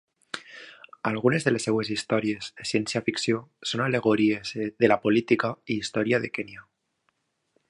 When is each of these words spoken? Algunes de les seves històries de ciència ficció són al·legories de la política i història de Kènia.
Algunes 1.09 1.45
de 1.47 1.53
les 1.53 1.67
seves 1.69 1.91
històries 1.97 2.49
de 2.61 2.67
ciència 2.71 3.03
ficció 3.11 3.43
són 3.73 3.87
al·legories 3.89 4.57
de 4.85 4.93
la 4.93 5.01
política 5.07 5.55
i 5.75 5.79
història 5.85 6.25
de 6.27 6.37
Kènia. 6.39 6.69